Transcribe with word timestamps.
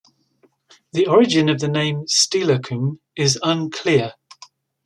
The 0.93 1.05
origin 1.05 1.47
of 1.47 1.59
the 1.59 1.67
name 1.67 2.05
"Steilacoom" 2.07 2.97
is 3.15 3.37
unclear. 3.43 4.15